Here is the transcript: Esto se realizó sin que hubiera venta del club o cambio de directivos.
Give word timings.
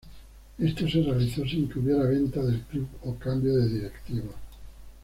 Esto 0.57 0.89
se 0.89 0.99
realizó 1.03 1.45
sin 1.45 1.69
que 1.69 1.77
hubiera 1.77 2.01
venta 2.09 2.41
del 2.41 2.61
club 2.61 2.87
o 3.03 3.15
cambio 3.19 3.53
de 3.55 3.69
directivos. 3.69 4.33